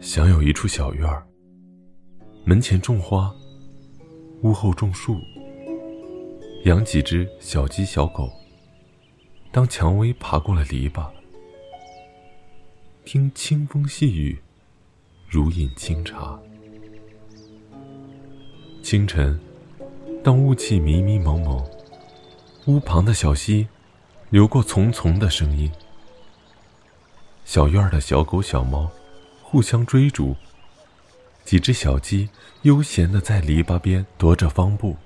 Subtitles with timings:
[0.00, 1.26] 想有一处小院儿，
[2.44, 3.34] 门前种花，
[4.42, 5.18] 屋后种树，
[6.64, 8.30] 养几只小鸡小狗。
[9.50, 11.08] 当蔷薇爬过了篱笆，
[13.04, 14.38] 听清风细雨，
[15.28, 16.38] 如饮清茶。
[18.82, 19.38] 清晨，
[20.22, 21.64] 当雾气迷迷蒙蒙，
[22.66, 23.66] 屋旁的小溪
[24.30, 25.70] 流过淙淙的声音。
[27.54, 28.90] 小院的小狗小猫
[29.40, 30.34] 互相追逐，
[31.44, 32.28] 几只小鸡
[32.62, 34.96] 悠闲地在篱笆边踱着方步，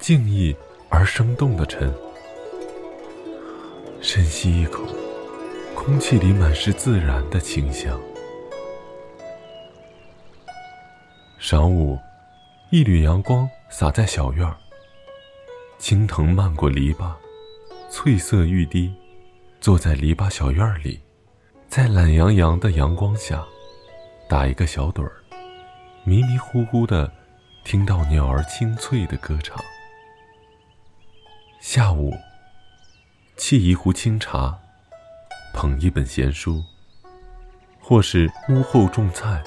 [0.00, 0.56] 静谧
[0.88, 1.94] 而生动的晨。
[4.00, 4.82] 深吸一口，
[5.76, 7.96] 空气里满是自然的清香。
[11.40, 11.96] 晌午，
[12.70, 14.56] 一缕阳光洒在小院儿，
[15.78, 17.12] 青藤漫过篱笆，
[17.92, 18.92] 翠色欲滴。
[19.60, 21.00] 坐在篱笆小院里，
[21.68, 23.44] 在懒洋洋的阳光下，
[24.28, 25.12] 打一个小盹儿，
[26.04, 27.10] 迷迷糊糊的
[27.64, 29.58] 听到鸟儿清脆的歌唱。
[31.60, 32.14] 下午，
[33.36, 34.56] 沏一壶清茶，
[35.52, 36.62] 捧一本闲书，
[37.80, 39.42] 或是屋后种菜，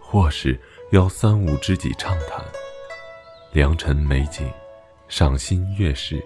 [0.00, 0.58] 或是
[0.92, 2.42] 邀三五知己畅谈，
[3.52, 4.50] 良辰美景，
[5.08, 6.24] 赏心悦事。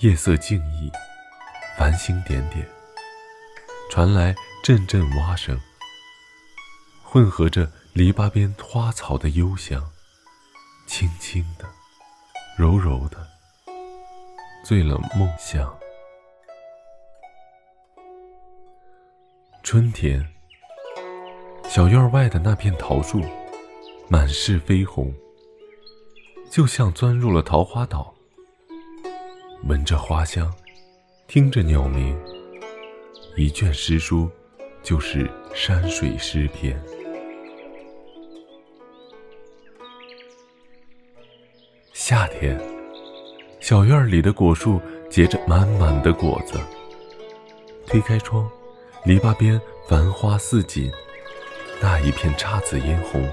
[0.00, 0.90] 夜色静谧，
[1.76, 2.66] 繁星点点，
[3.90, 4.34] 传来
[4.64, 5.60] 阵阵蛙声，
[7.04, 9.92] 混合着篱笆边花草的幽香，
[10.86, 11.66] 轻轻的，
[12.56, 13.28] 柔柔的，
[14.64, 15.78] 醉了梦乡。
[19.62, 20.26] 春天，
[21.68, 23.22] 小院外的那片桃树，
[24.08, 25.14] 满是绯红，
[26.50, 28.14] 就像钻入了桃花岛。
[29.64, 30.52] 闻着花香，
[31.28, 32.18] 听着鸟鸣，
[33.36, 34.28] 一卷诗书
[34.82, 36.80] 就是山水诗篇。
[41.92, 42.58] 夏天，
[43.60, 46.58] 小院里的果树结着满满的果子。
[47.86, 48.50] 推开窗，
[49.04, 50.90] 篱笆边繁花似锦，
[51.80, 53.28] 那一片姹紫嫣红，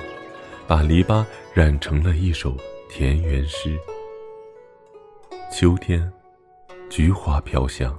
[0.68, 2.56] 把篱笆染成了一首
[2.90, 3.80] 田园诗。
[5.52, 6.12] 秋天。
[6.98, 7.96] 菊花飘香，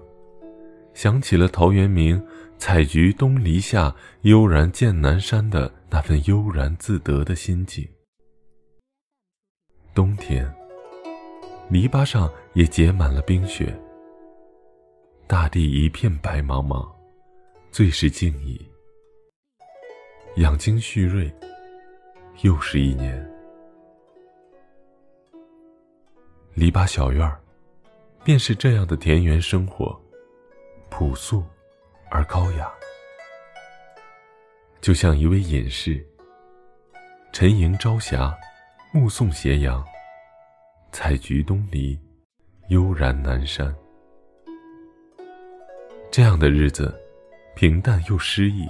[0.92, 2.20] 想起了陶渊明
[2.58, 7.88] “采菊东篱下，悠然见南山”的那份悠然自得的心境。
[9.94, 10.52] 冬天，
[11.70, 13.72] 篱笆上也结满了冰雪，
[15.28, 16.84] 大地一片白茫茫，
[17.70, 18.60] 最是静谧。
[20.38, 21.32] 养精蓄锐，
[22.42, 23.24] 又是一年。
[26.54, 27.40] 篱笆小院儿。
[28.24, 29.98] 便是这样的田园生活，
[30.90, 31.42] 朴素
[32.10, 32.70] 而高雅，
[34.80, 36.04] 就像一位隐士，
[37.32, 38.36] 沉吟朝霞，
[38.92, 39.84] 目送斜阳，
[40.92, 41.98] 采菊东篱，
[42.68, 43.74] 悠然南山。
[46.10, 46.94] 这样的日子，
[47.54, 48.68] 平淡又诗意。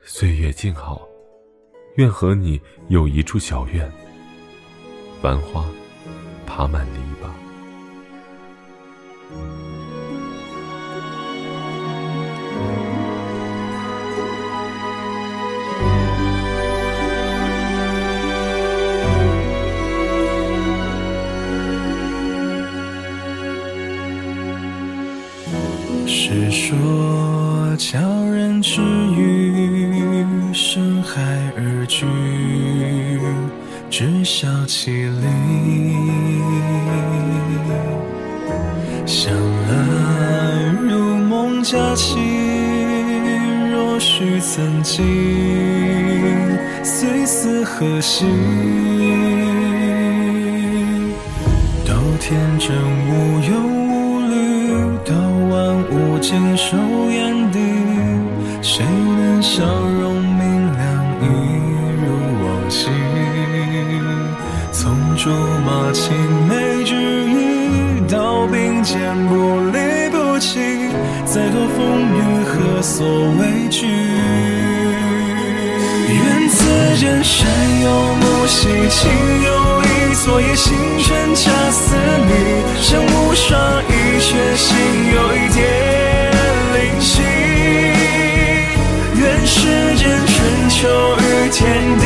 [0.00, 1.06] 岁月静好，
[1.96, 2.58] 愿和你
[2.88, 3.90] 有一处小院，
[5.20, 5.66] 繁花
[6.46, 7.28] 爬满篱笆。
[26.06, 27.98] 是说教
[28.30, 28.80] 人之
[29.14, 31.20] 语，深海
[31.54, 32.06] 而居，
[33.90, 35.26] 知晓其理。
[39.08, 42.18] 想爱如梦佳期，
[43.72, 45.02] 若许曾经，
[46.84, 48.26] 虽思何夕？
[51.86, 52.76] 都天真
[53.08, 53.56] 无忧。
[53.88, 54.74] 无虑，
[55.06, 55.56] 到万
[55.90, 56.76] 物尽收
[57.10, 57.58] 眼底，
[58.60, 60.84] 谁能笑容明亮
[61.22, 61.24] 一
[61.96, 62.04] 如
[62.44, 62.90] 往昔？
[64.70, 65.30] 从竹
[65.64, 66.14] 马青
[68.78, 70.60] 到并肩不离不弃，
[71.24, 73.04] 再多风雨何所
[73.38, 73.86] 畏惧？
[76.08, 77.48] 愿此间山
[77.82, 79.10] 有木兮情
[79.42, 81.96] 有意，昨夜星辰恰似
[82.26, 83.58] 你，身无双
[83.88, 83.90] 翼
[84.20, 84.76] 却心
[85.12, 86.30] 有一点
[86.74, 87.22] 灵犀。
[89.16, 89.56] 愿世
[89.96, 90.38] 间春。
[90.70, 90.86] 秋
[91.18, 91.66] 与天
[91.98, 92.04] 地，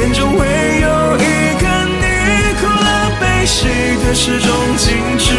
[0.00, 0.40] 眼中唯
[0.80, 2.02] 有一个你，
[2.58, 2.86] 苦乐
[3.20, 3.68] 悲喜
[4.02, 5.30] 的诗种精致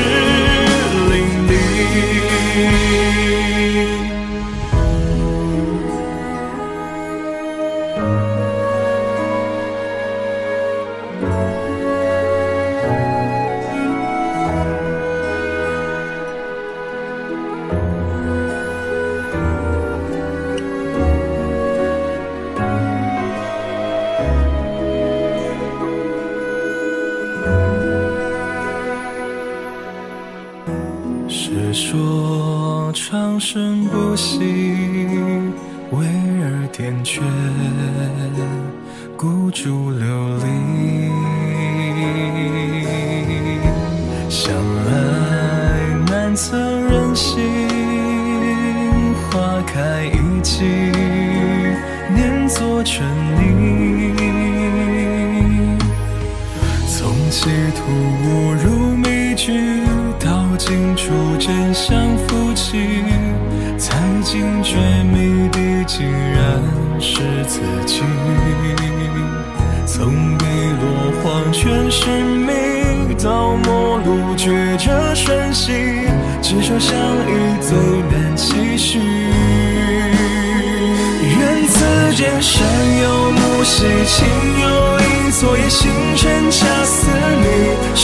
[31.76, 34.40] 说长生不息，
[35.92, 36.08] 为
[36.42, 37.22] 尔点缀，
[39.18, 40.46] 孤烛流离。
[44.30, 44.56] 向
[44.86, 44.94] 来
[46.08, 47.44] 难测人心，
[49.30, 50.64] 花开一季，
[52.16, 53.06] 念作春
[53.36, 54.16] 泥。
[56.88, 57.84] 从歧途
[58.24, 58.66] 误入，
[60.66, 63.04] 到惊出真相夫妻，
[63.78, 66.60] 才惊觉谜底竟然
[67.00, 68.02] 是自己。
[69.86, 70.46] 从碧
[70.82, 75.72] 落黄泉是迷，到末路抉择瞬息，
[76.42, 76.98] 执着相
[77.28, 77.78] 遇最
[78.12, 79.00] 难期许。
[81.30, 82.66] 愿此间山
[83.04, 84.26] 有木兮，情
[84.62, 87.08] 有意，昨夜星辰恰似
[87.42, 87.96] 你。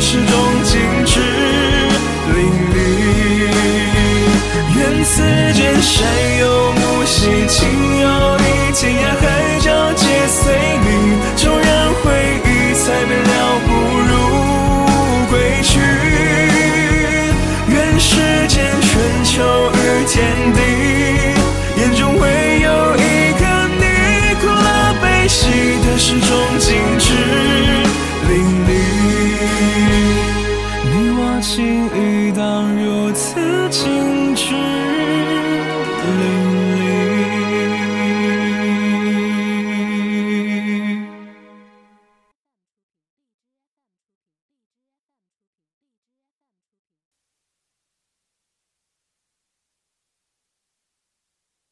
[0.00, 0.29] 是。